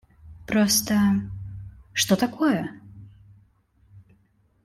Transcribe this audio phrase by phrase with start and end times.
[0.47, 0.97] Просто…
[1.93, 2.71] Что такое?